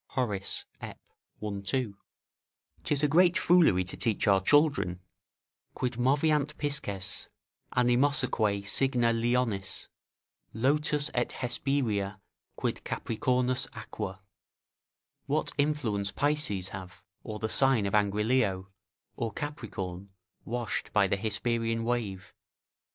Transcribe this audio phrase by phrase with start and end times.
[0.17, 0.99] Horace, Ep.,
[1.43, 1.61] i.
[1.63, 1.95] 2.]
[2.83, 4.99] 'Tis a great foolery to teach our children:
[5.75, 7.29] "Quid moveant Pisces,
[7.77, 9.89] animosaque signa Leonis,
[10.55, 12.19] Lotus et Hesperia
[12.55, 14.23] quid Capricornus aqua,"
[15.27, 18.71] ["What influence Pisces have, or the sign of angry Leo,
[19.15, 20.09] or Capricorn,
[20.45, 22.33] washed by the Hesperian wave."